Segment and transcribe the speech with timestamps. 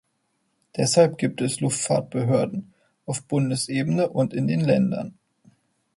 [0.77, 2.73] Deshalb gibt es Luftfahrtbehörden
[3.05, 5.19] auf Bundesebene und in den Ländern.